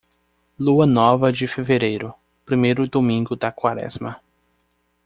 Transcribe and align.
Lua 0.57 0.87
nova 0.87 1.31
de 1.31 1.45
fevereiro, 1.47 2.11
primeiro 2.43 2.89
domingo 2.89 3.35
da 3.35 3.51
Quaresma. 3.51 4.19